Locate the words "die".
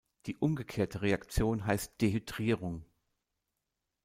0.25-0.35